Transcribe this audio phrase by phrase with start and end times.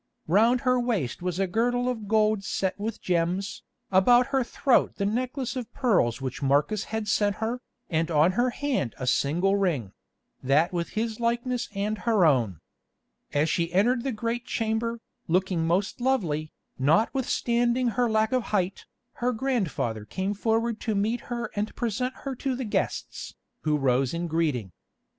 [0.27, 3.61] Round her waist was a girdle of gold set with gems,
[3.91, 8.49] about her throat the necklace of pearls which Marcus had sent her, and on her
[8.49, 12.61] hand a single ring—that with his likeness and her own.
[13.31, 18.87] As she entered the great chamber, looking most lovely, notwithstanding her lack of height,
[19.21, 24.15] her grandfather came forward to meet her and present her to the guests, who rose
[24.15, 24.71] in greeting.